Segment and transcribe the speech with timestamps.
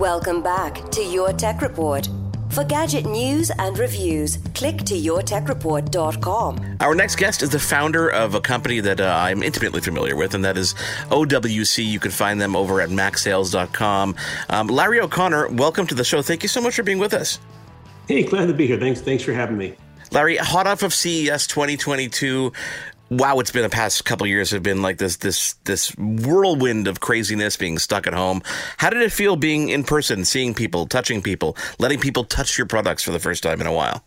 [0.00, 2.08] Welcome back to Your Tech Report.
[2.48, 6.78] For gadget news and reviews, click to yourtechreport.com.
[6.80, 10.32] Our next guest is the founder of a company that uh, I'm intimately familiar with,
[10.32, 10.72] and that is
[11.10, 11.84] OWC.
[11.84, 14.16] You can find them over at macsales.com.
[14.48, 16.22] Um, Larry O'Connor, welcome to the show.
[16.22, 17.38] Thank you so much for being with us.
[18.08, 18.78] Hey, glad to be here.
[18.80, 19.74] Thanks, thanks for having me.
[20.12, 22.54] Larry, hot off of CES 2022,
[23.10, 27.00] wow, it's been the past couple years have been like this this this whirlwind of
[27.00, 28.40] craziness being stuck at home.
[28.78, 32.66] How did it feel being in person, seeing people, touching people, letting people touch your
[32.66, 34.04] products for the first time in a while?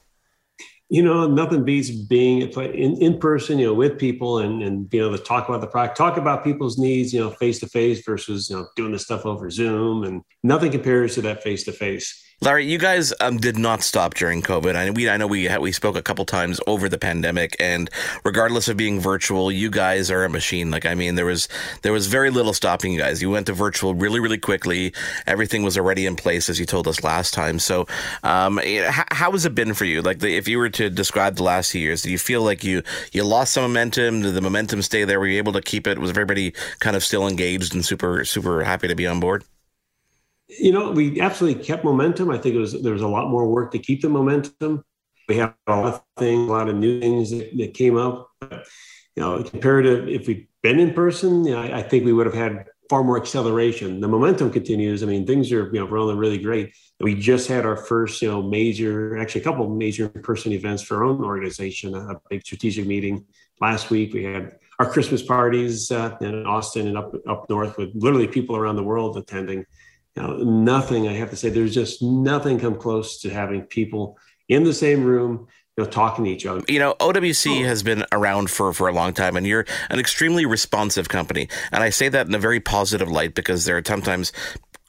[0.90, 5.06] You know, nothing beats being in, in person, you know, with people and, and being
[5.06, 8.06] able to talk about the product, talk about people's needs, you know, face to face
[8.06, 10.04] versus, you know, doing this stuff over Zoom.
[10.04, 12.24] And nothing compares to that face to face.
[12.44, 14.76] Larry, you guys um, did not stop during COVID.
[14.76, 17.90] I, we, I know we we spoke a couple times over the pandemic, and
[18.26, 20.70] regardless of being virtual, you guys are a machine.
[20.70, 21.48] Like I mean, there was
[21.84, 23.22] there was very little stopping you guys.
[23.22, 24.94] You went to virtual really really quickly.
[25.26, 27.60] Everything was already in place, as you told us last time.
[27.60, 27.88] So,
[28.24, 30.02] um, how, how has it been for you?
[30.02, 32.62] Like, the, if you were to describe the last few years, do you feel like
[32.62, 34.22] you you lost some momentum?
[34.22, 35.18] Did the momentum stay there?
[35.18, 35.98] Were you able to keep it?
[35.98, 39.46] Was everybody kind of still engaged and super super happy to be on board?
[40.48, 42.30] You know, we absolutely kept momentum.
[42.30, 44.84] I think it was there was a lot more work to keep the momentum.
[45.28, 48.30] We have a lot of things, a lot of new things that, that came up.
[48.40, 48.66] But,
[49.16, 52.12] you know, compared to if we'd been in person, you know, I, I, think we
[52.12, 54.02] would have had far more acceleration.
[54.02, 55.02] The momentum continues.
[55.02, 56.74] I mean, things are you know rolling really great.
[57.00, 60.98] We just had our first you know major, actually a couple major in-person events for
[60.98, 61.96] our own organization.
[61.96, 63.26] A big strategic meeting
[63.62, 64.14] last week.
[64.14, 68.56] We had our Christmas parties uh, in Austin and up up north with literally people
[68.56, 69.66] around the world attending
[70.16, 74.18] you know, nothing, I have to say, there's just nothing come close to having people
[74.48, 76.62] in the same room, you know, talking to each other.
[76.68, 80.46] You know, OWC has been around for for a long time, and you're an extremely
[80.46, 81.50] responsive company.
[81.72, 84.32] And I say that in a very positive light because there are sometimes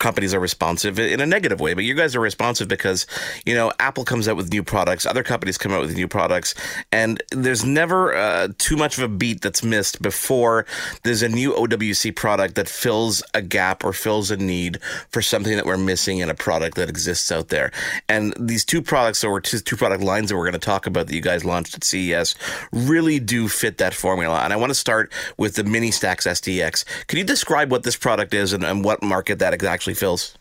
[0.05, 3.07] companies are responsive in a negative way, but you guys are responsive because,
[3.47, 6.55] you know, Apple comes out with new products, other companies come out with new products,
[6.93, 10.67] and there's never uh, too much of a beat that's missed before
[11.05, 15.57] there's a new OWC product that fills a gap or fills a need for something
[15.57, 17.73] that we're missing in a product that exists out there.
[18.07, 21.07] And these two products, or two, two product lines that we're going to talk about
[21.07, 22.35] that you guys launched at CES,
[22.73, 24.41] really do fit that formula.
[24.41, 26.85] And I want to start with the Ministacks STX.
[27.07, 30.37] Can you describe what this product is and, and what market that exactly actually fills?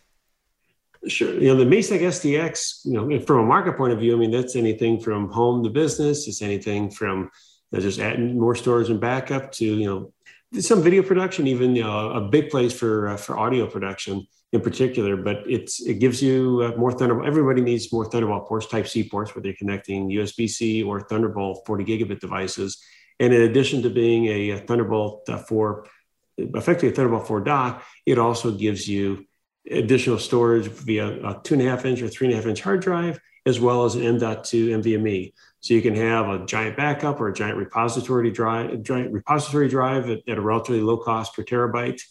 [1.07, 1.33] Sure.
[1.33, 4.31] You know, the Ministacks STX, you know, from a market point of view, I mean,
[4.31, 6.27] that's anything from home to business.
[6.27, 7.29] It's anything from
[7.71, 10.13] you know, just adding more storage and backup to, you know,
[10.61, 14.61] some video production, even you know, a big place for uh, for audio production in
[14.61, 15.17] particular.
[15.17, 17.27] But it's it gives you uh, more Thunderbolt.
[17.27, 21.63] Everybody needs more Thunderbolt ports, Type C ports, whether you're connecting USB C or Thunderbolt
[21.65, 22.81] 40 gigabit devices.
[23.19, 25.85] And in addition to being a, a Thunderbolt uh, 4,
[26.37, 29.25] effectively a Thunderbolt 4 dock, it also gives you
[29.69, 32.62] additional storage via a two and a half inch or three and a half inch
[32.62, 35.34] hard drive, as well as an M.2 NVMe.
[35.59, 40.09] So you can have a giant backup or a giant repository drive, giant repository drive
[40.09, 42.01] at, at a relatively low cost per terabyte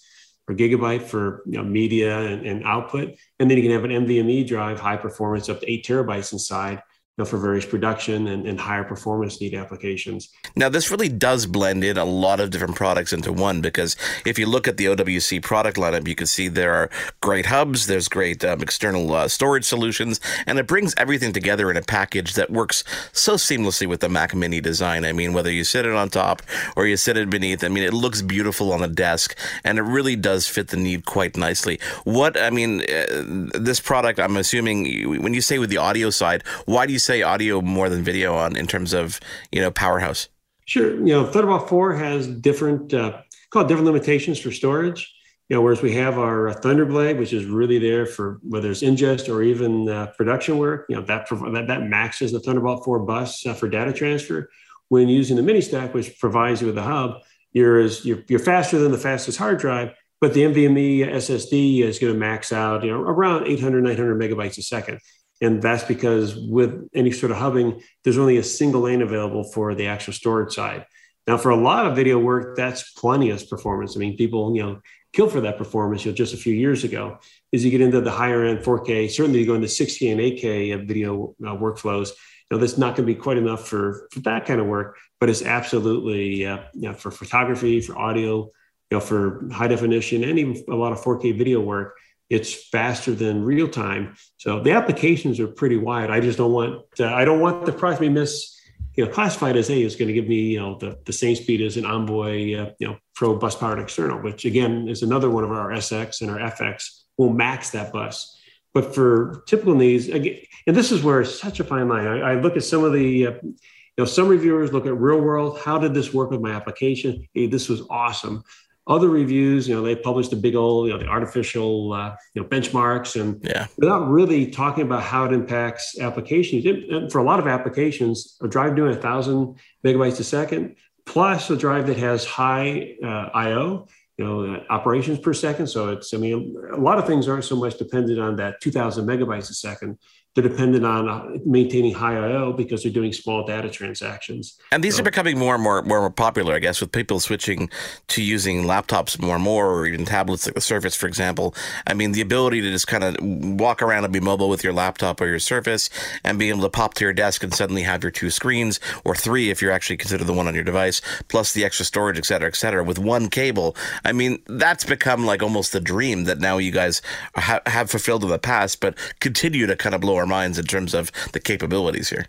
[0.48, 3.14] or gigabyte for you know, media and, and output.
[3.38, 6.82] And then you can have an NVMe drive, high performance, up to eight terabytes inside
[7.18, 10.30] know, for various production and, and higher performance need applications.
[10.56, 14.38] Now, this really does blend in a lot of different products into one because if
[14.38, 16.88] you look at the OWC product lineup, you can see there are
[17.20, 21.76] great hubs, there's great um, external uh, storage solutions, and it brings everything together in
[21.76, 25.04] a package that works so seamlessly with the Mac Mini design.
[25.04, 26.40] I mean, whether you sit it on top
[26.76, 29.82] or you sit it beneath, I mean, it looks beautiful on a desk, and it
[29.82, 31.78] really does fit the need quite nicely.
[32.04, 36.42] What I mean, uh, this product, I'm assuming, when you say with the audio side,
[36.64, 39.20] why do you say audio more than video on in terms of
[39.50, 40.28] you know powerhouse?
[40.64, 40.94] Sure.
[40.94, 43.20] You know, Thunderbolt 4 has different uh,
[43.50, 45.12] called different limitations for storage.
[45.48, 48.82] You know, whereas we have our uh, Thunderblade, which is really there for whether it's
[48.82, 50.86] ingest or even uh, production work.
[50.88, 54.48] You know, that, that that maxes the Thunderbolt 4 bus uh, for data transfer.
[54.88, 57.20] When using the mini stack, which provides you with a hub,
[57.52, 61.98] you're, as, you're you're faster than the fastest hard drive, but the NVMe SSD is
[61.98, 65.00] going to max out, you know, around 800, 900 megabytes a second.
[65.42, 69.74] And that's because with any sort of hubbing, there's only a single lane available for
[69.74, 70.86] the actual storage side.
[71.26, 73.96] Now, for a lot of video work, that's plenty of performance.
[73.96, 74.80] I mean, people, you know,
[75.12, 77.18] kill for that performance you know, just a few years ago.
[77.52, 80.74] As you get into the higher end 4K, certainly you go into 6K and 8K
[80.74, 84.20] of video uh, workflows, you know, that's not going to be quite enough for, for
[84.20, 88.50] that kind of work, but it's absolutely, uh, you know, for photography, for audio,
[88.90, 91.96] you know, for high definition, and even a lot of 4K video work
[92.32, 94.16] it's faster than real time.
[94.38, 96.10] So the applications are pretty wide.
[96.10, 98.58] I just don't want uh, I don't want the product to be mis
[98.96, 101.36] you know classified as A is going to give me you know the, the same
[101.36, 105.28] speed as an Envoy uh, you know Pro bus powered external, which again is another
[105.28, 108.38] one of our SX and our FX will max that bus.
[108.74, 112.06] But for typical needs, again, and this is where it's such a fine line.
[112.06, 113.54] I, I look at some of the, uh, you
[113.98, 115.58] know, some reviewers look at real world.
[115.58, 117.28] How did this work with my application?
[117.34, 118.42] Hey, this was awesome.
[118.86, 122.42] Other reviews, you know, they published a big old, you know, the artificial, uh, you
[122.42, 123.66] know, benchmarks, and yeah.
[123.78, 126.64] without really talking about how it impacts applications.
[126.66, 131.50] It, for a lot of applications, a drive doing a thousand megabytes a second plus
[131.50, 133.86] a drive that has high uh, I/O
[134.18, 135.66] you know, uh, operations per second.
[135.66, 139.06] So it's, I mean, a lot of things aren't so much dependent on that 2000
[139.06, 139.98] megabytes a second.
[140.34, 144.56] They're dependent on uh, maintaining high I/O because they're doing small data transactions.
[144.70, 146.90] And these so, are becoming more and more, more and more popular, I guess, with
[146.90, 147.68] people switching
[148.08, 151.54] to using laptops more and more, or even tablets like the Surface, for example.
[151.86, 154.72] I mean, the ability to just kind of walk around and be mobile with your
[154.72, 155.90] laptop or your Surface,
[156.24, 159.14] and be able to pop to your desk and suddenly have your two screens or
[159.14, 162.24] three if you're actually consider the one on your device, plus the extra storage, et
[162.24, 163.76] cetera, et cetera, with one cable.
[164.02, 167.02] I mean, that's become like almost the dream that now you guys
[167.36, 170.64] ha- have fulfilled in the past, but continue to kind of blow our minds in
[170.64, 172.26] terms of the capabilities here.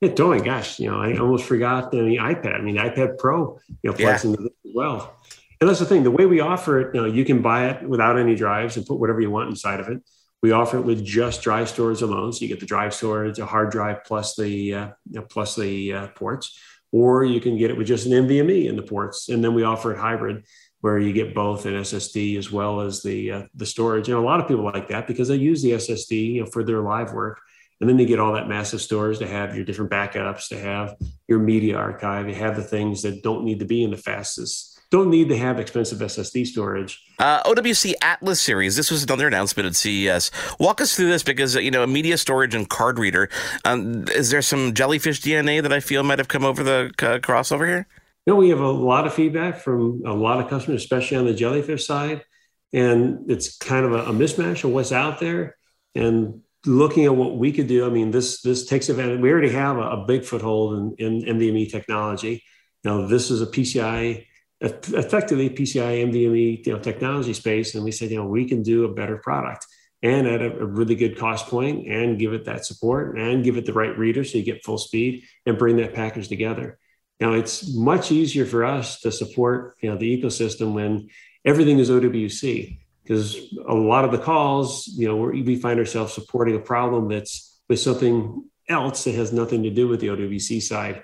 [0.00, 0.40] Yeah, totally.
[0.40, 2.54] Gosh, you know, I almost forgot the iPad.
[2.54, 4.30] I mean, iPad Pro, you know, plugs yeah.
[4.30, 5.14] into this as well.
[5.60, 6.02] And that's the thing.
[6.02, 8.86] The way we offer it, you know, you can buy it without any drives and
[8.86, 10.00] put whatever you want inside of it.
[10.42, 13.44] We offer it with just drive storage alone, so you get the drive storage, a
[13.44, 16.58] hard drive plus the uh, you know, plus the uh, ports,
[16.92, 19.64] or you can get it with just an NVMe in the ports, and then we
[19.64, 20.44] offer it hybrid
[20.80, 24.08] where you get both an SSD as well as the uh, the storage.
[24.08, 26.64] And a lot of people like that because they use the SSD you know, for
[26.64, 27.40] their live work,
[27.80, 30.96] and then you get all that massive storage to have your different backups, to have
[31.28, 34.78] your media archive, you have the things that don't need to be in the fastest.
[34.90, 37.00] Don't need to have expensive SSD storage.
[37.20, 38.74] Uh, OWC Atlas series.
[38.74, 40.32] This was another announcement at CES.
[40.58, 43.28] Walk us through this because you know a media storage and card reader.
[43.64, 47.18] Um, is there some jellyfish DNA that I feel might have come over the uh,
[47.18, 47.86] crossover here?
[48.30, 51.34] Know, we have a lot of feedback from a lot of customers, especially on the
[51.34, 52.24] jellyfish side.
[52.72, 55.56] And it's kind of a, a mismatch of what's out there.
[55.94, 59.20] And looking at what we could do, I mean, this this takes advantage.
[59.20, 62.42] We already have a, a big foothold in, in NVMe technology.
[62.84, 64.24] Know, this is a PCI,
[64.60, 67.74] effectively PCI NVMe you know, technology space.
[67.74, 69.66] And we said, you know, we can do a better product
[70.02, 73.58] and at a, a, really good cost point and give it that support and give
[73.58, 76.78] it the right reader so you get full speed and bring that package together.
[77.20, 81.08] Now it's much easier for us to support you know the ecosystem when
[81.44, 83.36] everything is OWC because
[83.68, 87.80] a lot of the calls you know we find ourselves supporting a problem that's with
[87.80, 91.02] something else that has nothing to do with the OWC side.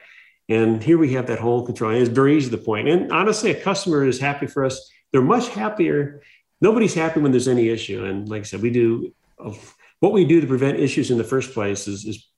[0.48, 1.90] And here we have that whole control.
[1.90, 2.88] And it's very easy to point.
[2.88, 4.90] And honestly, a customer is happy for us.
[5.12, 6.22] They're much happier.
[6.60, 8.04] Nobody's happy when there's any issue.
[8.04, 9.12] And like I said, we do
[10.00, 12.28] what we do to prevent issues in the first place is, is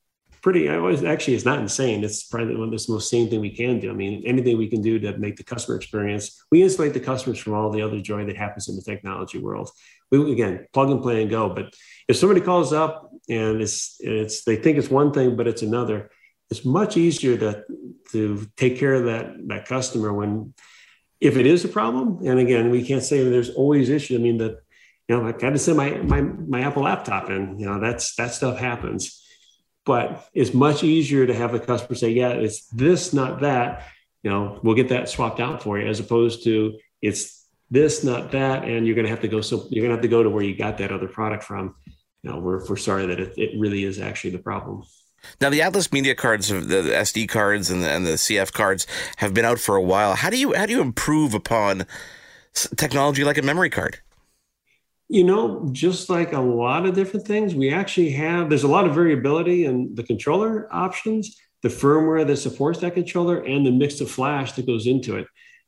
[0.42, 2.04] pretty, I was actually, it's not insane.
[2.04, 3.90] It's probably one of the most sane thing we can do.
[3.90, 7.38] I mean, anything we can do to make the customer experience, we insulate the customers
[7.38, 9.70] from all the other joy that happens in the technology world.
[10.10, 11.48] We, again, plug and play and go.
[11.48, 11.74] But
[12.08, 16.10] if somebody calls up and it's, it's, they think it's one thing, but it's another,
[16.50, 17.62] it's much easier to,
[18.12, 20.54] to take care of that, that customer when,
[21.20, 24.18] if it is a problem, and again, we can't say there's always issues.
[24.18, 24.58] I mean, that,
[25.08, 28.14] you know, I got to send my, my, my Apple laptop in, you know, that's,
[28.16, 29.24] that stuff happens
[29.88, 33.86] but it's much easier to have a customer say, yeah, it's this, not that.
[34.22, 38.30] You know, we'll get that swapped out for you, as opposed to it's this, not
[38.32, 39.40] that, and you're going to have to go.
[39.40, 41.74] So you're going to have to go to where you got that other product from.
[42.22, 44.82] You know, we're we're sorry that it, it really is actually the problem.
[45.40, 49.32] Now, the Atlas Media cards, the SD cards, and the, and the CF cards have
[49.32, 50.16] been out for a while.
[50.16, 51.86] How do you how do you improve upon
[52.76, 54.00] technology like a memory card?
[55.08, 58.86] You know, just like a lot of different things, we actually have, there's a lot
[58.86, 64.00] of variability in the controller options, the firmware that supports that controller, and the mix
[64.00, 65.26] of flash that goes into it.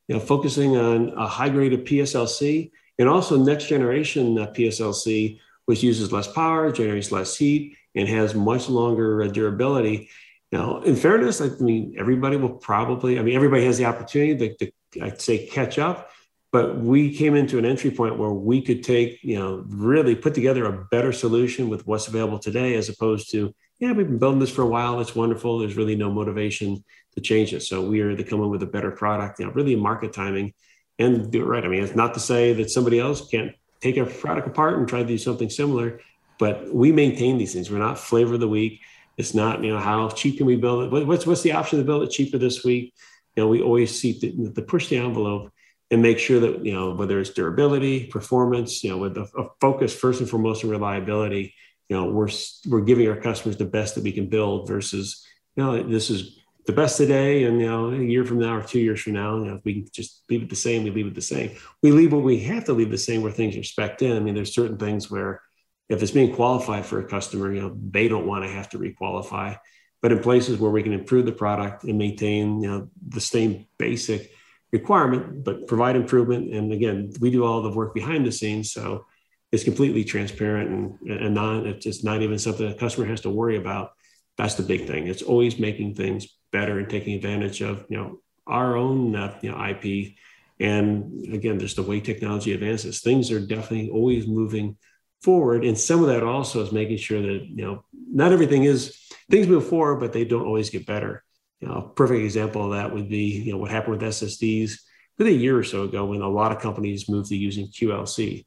[0.09, 5.83] You know, focusing on a high grade of PSLC and also next generation PSLC, which
[5.83, 10.11] uses less power, generates less heat, and has much longer uh, durability.
[10.53, 14.73] Now, in fairness, I mean, everybody will probably, I mean, everybody has the opportunity to,
[14.93, 16.11] to I'd say, catch up
[16.53, 20.35] but we came into an entry point where we could take you know really put
[20.35, 24.41] together a better solution with what's available today as opposed to yeah we've been building
[24.41, 25.01] this for a while.
[25.01, 25.59] It's wonderful.
[25.59, 27.63] There's really no motivation to change it.
[27.63, 30.55] So we are to come up with a better product you know really market timing.
[30.99, 31.65] And do it right.
[31.65, 34.87] I mean it's not to say that somebody else can't take a product apart and
[34.87, 36.01] try to do something similar
[36.41, 37.71] but we maintain these things.
[37.71, 38.81] We're not flavor of the week.
[39.19, 41.07] It's not you know how cheap can we build it?
[41.07, 42.95] What's what's the option to build it cheaper this week?
[43.37, 45.53] You know we always seek the, to push the envelope
[45.91, 49.95] and make sure that you know whether it's durability, performance, you know, with a, focus
[49.95, 51.55] first and foremost on reliability.
[51.89, 52.29] You know, we're
[52.69, 56.39] we're giving our customers the best that we can build versus you know this is
[56.67, 59.39] the best today, and you know a year from now or two years from now,
[59.39, 61.57] you know, if we can just leave it the same, we leave it the same.
[61.83, 64.17] We leave what we have to leave the same where things are specced in.
[64.17, 65.43] I mean, there's certain things where
[65.89, 68.79] if it's being qualified for a customer, you know, they don't want to have to
[68.79, 69.59] requalify.
[70.01, 73.67] But in places where we can improve the product and maintain, you know, the same
[73.77, 74.31] basic
[74.73, 76.53] requirement, but provide improvement.
[76.55, 79.07] And again, we do all the work behind the scenes, so
[79.53, 81.67] it's completely transparent and, and non.
[81.67, 83.93] It's just not even something a customer has to worry about.
[84.37, 85.09] That's the big thing.
[85.09, 89.51] It's always making things better and taking advantage of you know our own uh, you
[89.51, 90.15] know IP.
[90.61, 93.01] And again, there's the way technology advances.
[93.01, 94.77] Things are definitely always moving
[95.23, 98.97] forward, and some of that also is making sure that you know not everything is
[99.31, 101.25] things move forward, but they don't always get better.
[101.63, 104.79] A perfect example of that would be you know what happened with SSDs
[105.19, 108.47] really a year or so ago when a lot of companies moved to using QLC.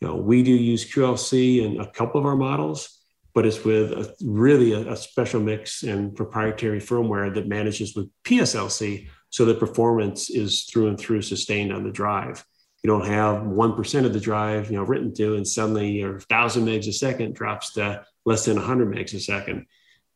[0.00, 2.98] You know, we do use QLC in a couple of our models,
[3.34, 8.08] but it's with a, really a, a, special mix and proprietary firmware that manages with
[8.24, 12.44] PSLC so the performance is through and through sustained on the drive.
[12.82, 16.64] You don't have 1% of the drive, you know, written to and suddenly your 1000
[16.64, 19.66] megs a second drops to less than 100 megs a second,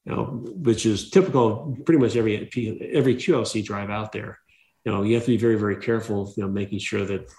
[0.08, 2.36] you know, which is typical of pretty much every,
[2.94, 4.38] every QLC drive out there.
[4.84, 7.30] You know, you have to be very, very careful, you know, making sure that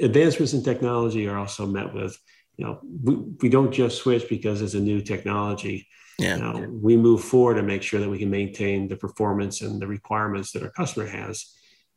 [0.00, 2.18] advancements in technology are also met with
[2.56, 5.86] you know, we, we don't just switch because it's a new technology.
[6.18, 6.36] Yeah.
[6.36, 9.80] You know, we move forward and make sure that we can maintain the performance and
[9.80, 11.54] the requirements that our customer has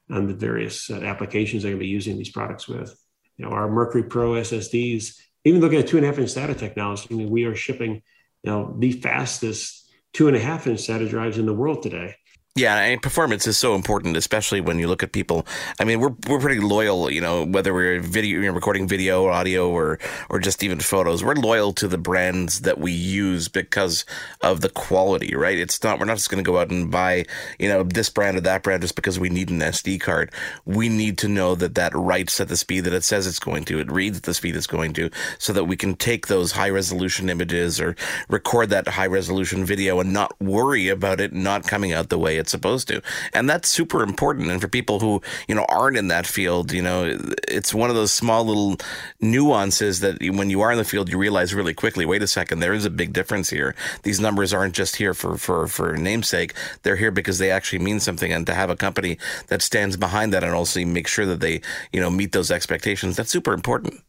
[0.09, 2.93] on the various uh, applications they're going to be using these products with.
[3.37, 6.57] You know, our Mercury Pro SSDs, even looking at two and a half inch SATA
[6.57, 8.01] technology, I mean, we are shipping,
[8.43, 12.15] you know, the fastest two and a half inch SATA drives in the world today.
[12.55, 15.47] Yeah, and performance is so important, especially when you look at people.
[15.79, 19.23] I mean, we're we're pretty loyal, you know, whether we're video, you know, recording video,
[19.23, 19.97] or audio, or
[20.29, 21.23] or just even photos.
[21.23, 24.03] We're loyal to the brands that we use because
[24.41, 25.57] of the quality, right?
[25.57, 27.23] It's not we're not just going to go out and buy,
[27.59, 30.33] you know, this brand or that brand just because we need an SD card.
[30.65, 33.63] We need to know that that writes at the speed that it says it's going
[33.65, 33.79] to.
[33.79, 36.71] It reads at the speed it's going to, so that we can take those high
[36.71, 37.95] resolution images or
[38.27, 42.38] record that high resolution video and not worry about it not coming out the way
[42.39, 43.01] it's supposed to.
[43.33, 44.49] And that's super important.
[44.49, 47.17] And for people who, you know, aren't in that field, you know,
[47.47, 48.77] it's one of those small little
[49.21, 52.59] nuances that when you are in the field, you realize really quickly, wait a second,
[52.59, 53.75] there is a big difference here.
[54.03, 56.53] These numbers aren't just here for, for, for namesake.
[56.83, 58.31] They're here because they actually mean something.
[58.31, 59.17] And to have a company
[59.47, 63.15] that stands behind that and also make sure that they, you know, meet those expectations,
[63.15, 64.01] that's super important.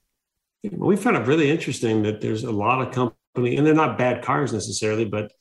[0.70, 4.22] We found it really interesting that there's a lot of company, and they're not bad
[4.22, 5.32] cars necessarily, but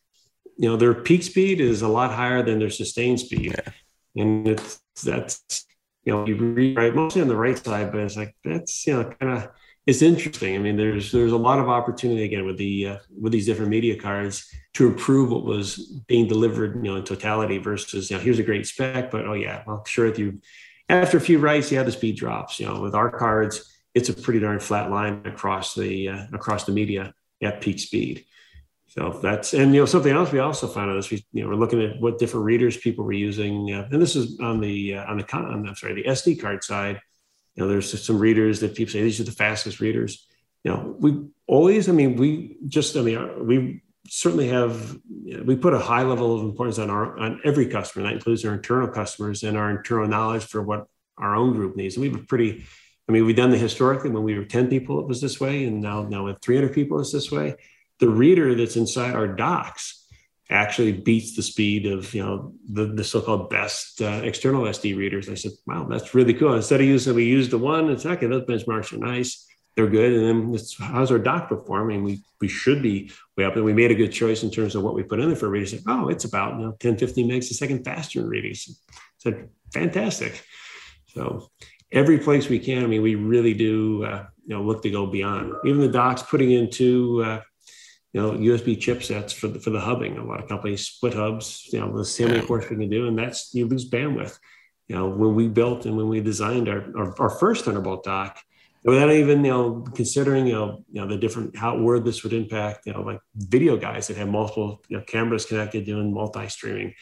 [0.60, 3.56] you know their peak speed is a lot higher than their sustained speed.
[3.56, 4.22] Yeah.
[4.22, 5.66] and it's that's
[6.04, 8.94] you know you read right mostly on the right side but it's like that's you
[8.94, 9.50] know kind of
[9.88, 10.56] it's interesting.
[10.56, 13.72] I mean there's there's a lot of opportunity again with the uh, with these different
[13.72, 18.22] media cards to improve what was being delivered you know in totality versus you know
[18.22, 20.42] here's a great spec but oh yeah well sure if you
[20.90, 22.60] after a few writes yeah the speed drops.
[22.60, 26.66] You know with our cards it's a pretty darn flat line across the uh, across
[26.66, 28.26] the media at peak speed
[28.90, 31.50] so that's and you know something else we also found out is we you know
[31.50, 34.96] we're looking at what different readers people were using, uh, and this is on the
[34.96, 37.00] uh, on the con I'm sorry the SD card side.
[37.56, 40.26] You know, there's some readers that people say these are the fastest readers.
[40.64, 44.98] You know, we always, I mean, we just, I mean, uh, we certainly have
[45.44, 48.06] we put a high level of importance on our on every customer.
[48.06, 50.88] That includes our internal customers and our internal knowledge for what
[51.20, 51.96] our own group needs.
[51.96, 52.66] And we have a pretty,
[53.08, 55.66] I mean, we've done the historically when we were 10 people, it was this way,
[55.66, 57.56] and now now with 300 people, it's this way
[58.00, 60.00] the reader that's inside our docks
[60.50, 65.30] actually beats the speed of you know the, the so-called best uh, external SD readers.
[65.30, 66.56] I said, wow, that's really cool.
[66.56, 68.28] Instead of using we used the one, it's okay.
[68.28, 70.14] Those benchmarks are nice, they're good.
[70.14, 72.04] And then how's our dock performing?
[72.04, 73.56] We we should be way up.
[73.56, 75.50] And we made a good choice in terms of what we put in there for
[75.50, 75.76] readers.
[75.88, 78.82] Oh, it's about you know 10, 15 megs a second faster in readings.
[79.18, 79.34] So
[79.74, 80.44] fantastic.
[81.08, 81.50] So
[81.92, 85.06] every place we can, I mean, we really do uh, you know look to go
[85.06, 85.54] beyond.
[85.66, 87.42] Even the docks putting into uh,
[88.14, 90.18] you know USB chipsets for the for the hubbing.
[90.18, 91.68] A lot of companies split hubs.
[91.72, 92.42] You know, the same yeah.
[92.42, 94.38] course we can do, and that's you lose bandwidth.
[94.88, 98.40] You know, when we built and when we designed our our, our first Thunderbolt dock,
[98.84, 102.34] without even you know considering you know you know the different how where this would
[102.34, 106.94] impact you know like video guys that have multiple you know, cameras connected doing multi-streaming.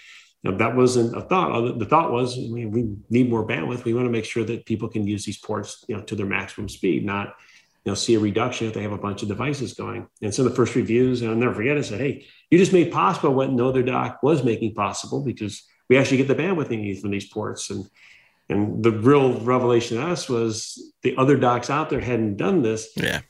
[0.44, 1.80] You know, that wasn't a thought.
[1.80, 3.86] The thought was, I mean, we need more bandwidth.
[3.86, 6.28] We want to make sure that people can use these ports, you know, to their
[6.28, 7.34] maximum speed, not
[7.88, 10.06] you know, see a reduction if they have a bunch of devices going.
[10.22, 12.74] And some of the first reviews, and I'll never forget, I said, hey, you just
[12.74, 16.68] made possible what no other dock was making possible because we actually get the bandwidth
[16.68, 17.70] we need from these ports.
[17.70, 17.90] And
[18.50, 22.90] and the real revelation to us was the other docks out there hadn't done this.
[22.98, 23.22] Yeah.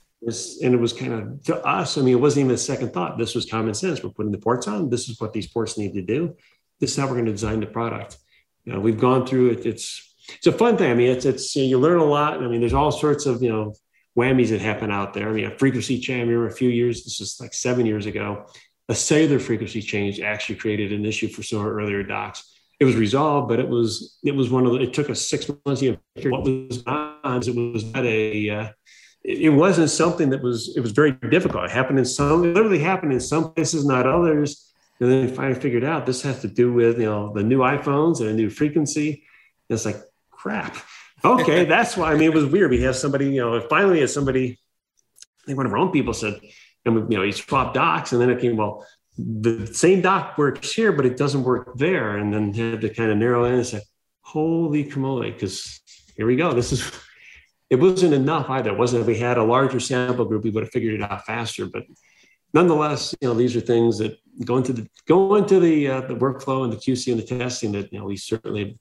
[0.64, 3.20] and it was kind of to us, I mean, it wasn't even a second thought.
[3.20, 4.02] This was common sense.
[4.02, 4.90] We're putting the ports on.
[4.90, 6.36] This is what these ports need to do.
[6.80, 8.18] This is how we're going to design the product.
[8.66, 9.68] You know, we've gone through it.
[9.68, 10.90] It's it's a fun thing.
[10.90, 12.44] I mean, it's it's you, know, you learn a lot.
[12.44, 13.76] I mean, there's all sorts of you know
[14.18, 15.30] whammies that happen out there.
[15.30, 16.22] I mean, a frequency change.
[16.22, 17.04] I remember a few years.
[17.04, 18.48] This is like seven years ago.
[18.90, 22.56] A cellular frequency change actually created an issue for some of our earlier docks.
[22.80, 24.80] It was resolved, but it was it was one of the.
[24.80, 27.42] It took us six months to figure what was on.
[27.48, 28.50] It was not a.
[28.50, 28.70] Uh,
[29.24, 31.66] it wasn't something that was it was very difficult.
[31.66, 34.74] It happened in some it literally happened in some places, not others.
[35.00, 38.22] And then finally figured out this has to do with you know the new iPhones
[38.22, 39.24] and a new frequency.
[39.70, 39.98] And it's like
[40.32, 40.78] crap.
[41.24, 42.72] Okay, that's why I mean it was weird.
[42.72, 44.60] We have somebody, you know, finally as somebody,
[45.44, 46.40] I think one of our own people said,
[46.86, 48.86] and you know, he swapped docks, and then it came, well,
[49.18, 52.18] the same dock works here, but it doesn't work there.
[52.18, 53.82] And then had to kind of narrow in and say,
[54.22, 55.82] holy camole, because
[56.16, 56.54] here we go.
[56.54, 56.92] This is
[57.70, 58.72] it wasn't enough either.
[58.72, 61.26] It wasn't if we had a larger sample group, we would have figured it out
[61.26, 61.66] faster.
[61.66, 61.84] But
[62.54, 66.16] nonetheless, you know, these are things that go into the go into the uh, the
[66.16, 68.80] workflow and the QC and the testing that you know we certainly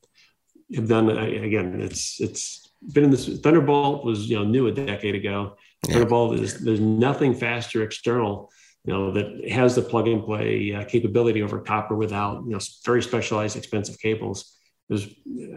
[0.75, 1.08] have done.
[1.11, 5.56] Again, it's it's been in this Thunderbolt was you know new a decade ago.
[5.87, 5.94] Yeah.
[5.94, 8.50] Thunderbolt is there's nothing faster external
[8.85, 12.61] you know that has the plug and play uh, capability over copper without you know
[12.85, 14.56] very specialized expensive cables
[14.88, 15.08] there's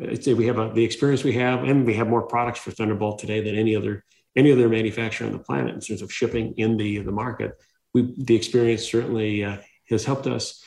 [0.09, 2.71] I'd say we have a, the experience we have, and we have more products for
[2.71, 4.03] Thunderbolt today than any other
[4.35, 7.51] any other manufacturer on the planet in terms of shipping in the the market.
[7.93, 9.57] We the experience certainly uh,
[9.89, 10.63] has helped us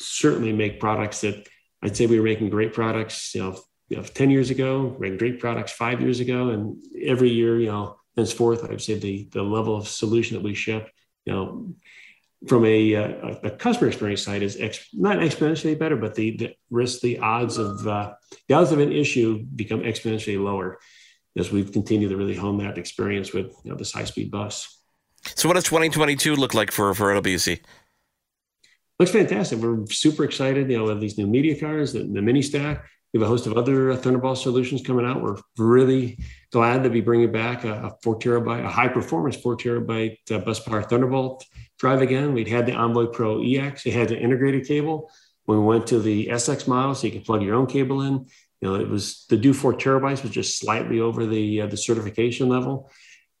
[0.00, 1.46] certainly make products that
[1.82, 3.58] I'd say we were making great products, you know,
[3.88, 7.66] you know 10 years ago, making great products five years ago, and every year, you
[7.66, 10.90] know, henceforth, I'd say the the level of solution that we ship,
[11.24, 11.74] you know,
[12.46, 13.08] from a, uh,
[13.42, 17.18] a, a, customer experience side is ex, not exponentially better, but the, the risk, the
[17.18, 18.14] odds of uh,
[18.48, 20.78] the odds of an issue become exponentially lower
[21.36, 24.80] as we've continued to really hone that experience with you know, this high speed bus.
[25.36, 27.60] So, what does 2022 look like for for OWC?
[29.02, 29.58] Looks fantastic.
[29.58, 30.70] We're super excited.
[30.70, 32.84] You know, we have these new media cars, the, the mini stack.
[33.12, 35.20] We have a host of other uh, Thunderbolt solutions coming out.
[35.20, 36.20] We're really
[36.52, 40.38] glad to be bringing back a, a four terabyte, a high performance four terabyte uh,
[40.38, 41.44] bus power Thunderbolt
[41.80, 42.32] drive again.
[42.32, 43.84] We'd had the Envoy Pro EX.
[43.86, 45.10] It had an integrated cable.
[45.46, 48.24] When we went to the SX model, so you can plug your own cable in.
[48.60, 51.76] You know, it was the do four terabytes was just slightly over the uh, the
[51.76, 52.88] certification level,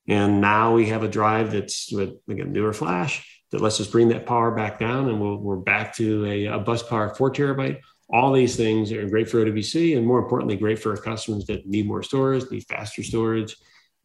[0.08, 4.08] and now we have a drive that's with again newer flash that lets us bring
[4.08, 7.30] that power back down, and we we are back to a, a bus power four
[7.30, 7.80] terabyte.
[8.10, 11.66] All these things are great for OWC, and more importantly, great for our customers that
[11.66, 13.56] need more storage, need faster storage,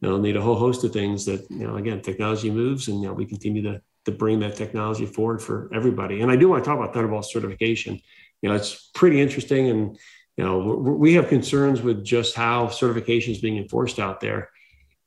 [0.02, 3.08] know, need a whole host of things that you know again technology moves and you
[3.08, 6.22] know we continue to to bring that technology forward for everybody.
[6.22, 8.00] And I do want to talk about Thunderbolt certification.
[8.40, 9.98] You know, it's pretty interesting, and
[10.36, 14.50] you know, we have concerns with just how certification is being enforced out there.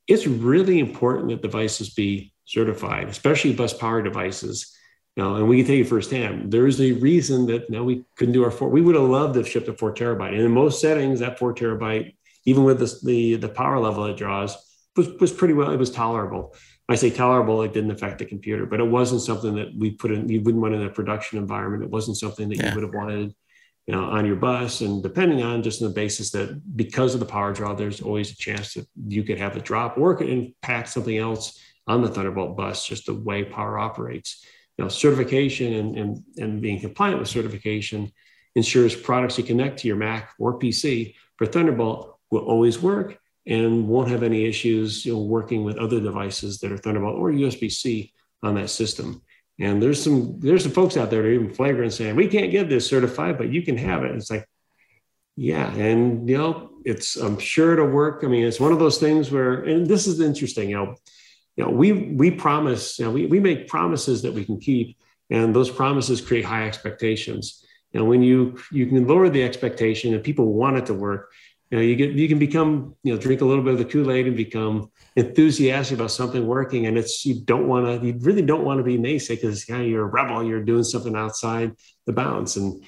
[0.06, 4.76] It's really important that devices be certified, especially bus power devices.
[5.16, 8.04] You know, and we can tell you firsthand, there is a reason that know, we
[8.16, 8.70] couldn't do our four.
[8.70, 11.38] We would have loved to have shipped a four terabyte, and in most settings, that
[11.38, 12.14] four terabyte,
[12.46, 14.56] even with the the, the power level it draws,
[14.96, 15.70] was was pretty well.
[15.70, 16.54] It was tolerable.
[16.88, 20.10] I say tolerable, it didn't affect the computer, but it wasn't something that we put
[20.10, 21.84] in, you wouldn't want in a production environment.
[21.84, 22.68] It wasn't something that yeah.
[22.68, 23.34] you would have wanted,
[23.86, 24.80] you know, on your bus.
[24.80, 28.32] And depending on just on the basis that because of the power draw, there's always
[28.32, 32.02] a chance that you could have a drop or it could impact something else on
[32.02, 34.44] the Thunderbolt bus, just the way power operates.
[34.78, 38.12] You know, certification and, and, and being compliant with certification
[38.54, 43.88] ensures products you connect to your Mac or PC for Thunderbolt will always work and
[43.88, 48.12] won't have any issues you know, working with other devices that are Thunderbolt or USB-C
[48.42, 49.22] on that system.
[49.58, 52.50] And there's some there's some folks out there that are even flagrant saying we can't
[52.50, 54.14] get this certified, but you can have it.
[54.14, 54.48] It's like,
[55.36, 58.22] yeah, and you know, it's I'm sure it'll work.
[58.24, 60.70] I mean, it's one of those things where, and this is interesting.
[60.70, 60.94] You know,
[61.56, 64.96] you know, we we promise, you know, we we make promises that we can keep,
[65.30, 67.64] and those promises create high expectations.
[67.94, 71.30] And when you you can lower the expectation and people want it to work,
[71.70, 73.84] you know, you get you can become, you know, drink a little bit of the
[73.84, 76.86] Kool-Aid and become enthusiastic about something working.
[76.86, 79.80] And it's you don't want to, you really don't want to be naysay because know,
[79.80, 81.72] you're a rebel, you're doing something outside
[82.06, 82.56] the bounds.
[82.56, 82.82] And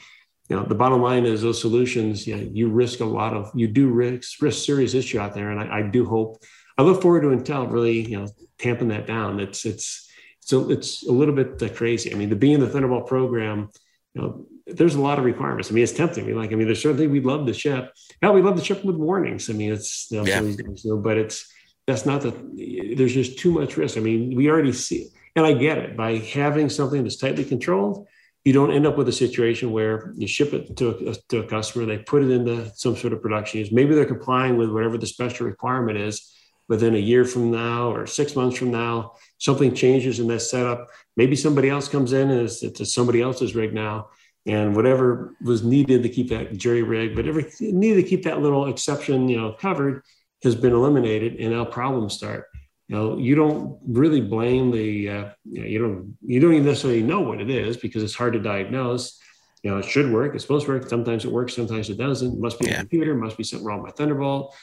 [0.48, 3.50] you know, the bottom line is those solutions, you know, you risk a lot of,
[3.54, 5.50] you do risk risk serious issue out there.
[5.50, 6.42] And I, I do hope,
[6.76, 9.40] I look forward to Intel really, you know, tamping that down.
[9.40, 10.10] It's it's
[10.40, 12.12] so it's a little bit uh, crazy.
[12.12, 13.70] I mean, to be in the Thunderbolt program,
[14.14, 15.70] you know, there's a lot of requirements.
[15.70, 16.26] I mean, it's tempting.
[16.26, 17.92] We like, I mean, there's certainly we'd love to ship.
[18.22, 19.50] Now we love to ship with warnings.
[19.50, 20.40] I mean, it's you know, yeah.
[20.40, 21.50] you know, but it's
[21.86, 22.94] that's not the.
[22.96, 23.96] There's just too much risk.
[23.96, 25.96] I mean, we already see, and I get it.
[25.96, 28.06] By having something that's tightly controlled,
[28.44, 31.46] you don't end up with a situation where you ship it to a, to a
[31.46, 33.72] customer, they put it into some sort of production use.
[33.72, 36.30] Maybe they're complying with whatever the special requirement is.
[36.68, 40.88] Within a year from now or six months from now, something changes in that setup.
[41.16, 44.08] Maybe somebody else comes in and it's, it's somebody else's rig now
[44.46, 48.40] and whatever was needed to keep that jury rig, but every needed to keep that
[48.40, 50.02] little exception, you know, covered
[50.42, 52.48] has been eliminated, and now problems start.
[52.88, 56.66] you know, you don't really blame the, uh, you, know, you don't, you don't even
[56.66, 59.18] necessarily know what it is because it's hard to diagnose.
[59.62, 60.34] You know, it should work.
[60.34, 60.90] It's supposed to work.
[60.90, 61.56] Sometimes it works.
[61.56, 62.34] Sometimes it doesn't.
[62.34, 62.74] It must be yeah.
[62.74, 63.14] a computer.
[63.14, 64.54] Must be something wrong with Thunderbolt.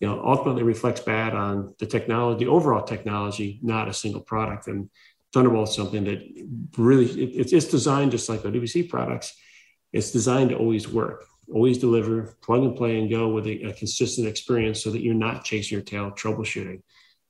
[0.00, 4.68] You know, ultimately reflects bad on the technology, the overall technology, not a single product.
[4.68, 4.90] And
[5.32, 6.20] Thunderbolt is something that
[6.76, 9.36] really it, it's designed just like OWC products.
[9.92, 13.72] It's designed to always work, always deliver, plug and play and go with a, a
[13.72, 16.82] consistent experience, so that you're not chasing your tail troubleshooting.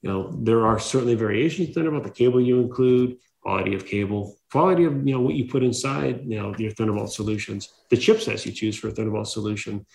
[0.02, 4.84] You know, there are certainly variations Thunderbolt, the cable you include, quality of cable, quality
[4.84, 8.52] of you know what you put inside you know your Thunderbolt solutions, the chipsets you
[8.52, 9.86] choose for a Thunderbolt solution,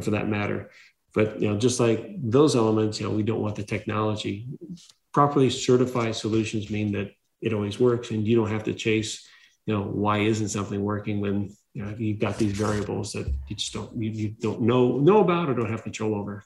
[0.00, 0.70] for that matter.
[1.14, 4.46] But you know, just like those elements, you know, we don't want the technology.
[5.12, 9.26] Properly certified solutions mean that it always works, and you don't have to chase.
[9.66, 13.56] You know, why isn't something working when you know you've got these variables that you
[13.56, 16.44] just don't you, you don't know know about or don't have control over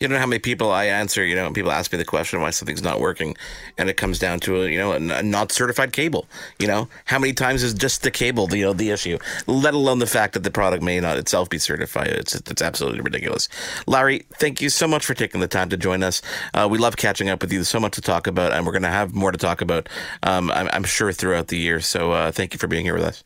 [0.00, 2.50] you know how many people I answer, you know, people ask me the question why
[2.50, 3.36] something's not working,
[3.78, 6.26] and it comes down to a, you know, a, not certified cable.
[6.58, 9.98] You know, how many times is just the cable, you know, the issue, let alone
[9.98, 12.08] the fact that the product may not itself be certified.
[12.08, 13.48] It's it's absolutely ridiculous.
[13.86, 16.22] Larry, thank you so much for taking the time to join us.
[16.52, 17.58] Uh, we love catching up with you.
[17.58, 19.88] There's so much to talk about, and we're going to have more to talk about,
[20.22, 21.80] um, I'm, I'm, sure, throughout the year.
[21.80, 23.24] So uh, thank you for being here with us.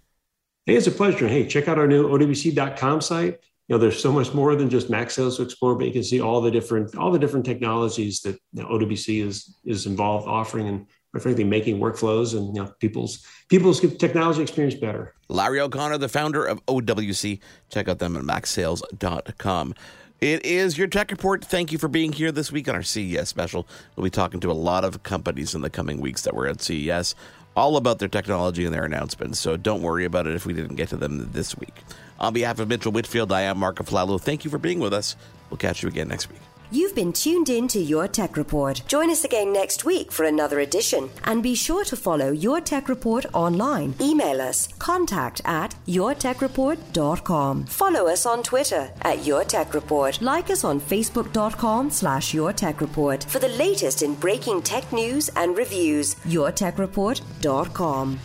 [0.67, 1.29] Hey, it's a pleasure.
[1.29, 4.89] Hey, check out our new OWC.com site you know, there's so much more than just
[4.89, 8.21] Mac sales to explore, but you can see all the different all the different technologies
[8.23, 12.63] that you know, OWC is is involved offering and quite frankly making workflows and you
[12.63, 15.15] know people's people's technology experience better.
[15.29, 17.41] Larry O'Connor, the founder of OWC.
[17.69, 19.75] Check out them at macsales.com.
[20.21, 21.45] It is your tech report.
[21.45, 23.69] Thank you for being here this week on our CES special.
[23.95, 26.61] We'll be talking to a lot of companies in the coming weeks that were at
[26.61, 27.15] CES,
[27.55, 29.39] all about their technology and their announcements.
[29.39, 31.85] So don't worry about it if we didn't get to them this week.
[32.19, 34.21] On behalf of Mitchell Whitfield, I am Mark Aflalo.
[34.21, 35.15] Thank you for being with us.
[35.51, 36.41] We'll catch you again next week.
[36.71, 38.83] You've been tuned in to Your Tech Report.
[38.87, 41.09] Join us again next week for another edition.
[41.25, 43.95] And be sure to follow Your Tech Report online.
[44.03, 47.65] Email us contact at yourtechreport.com.
[47.65, 50.21] Follow us on Twitter at Your Tech Report.
[50.21, 55.31] Like us on facebook.com slash Your Tech Report for the latest in breaking tech news
[55.37, 56.17] and reviews.
[56.17, 58.19] yourtechreport.com.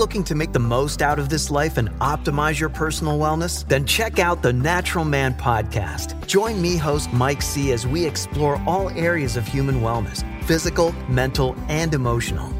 [0.00, 3.68] Looking to make the most out of this life and optimize your personal wellness?
[3.68, 6.26] Then check out the Natural Man podcast.
[6.26, 11.54] Join me, host Mike C., as we explore all areas of human wellness physical, mental,
[11.68, 12.59] and emotional.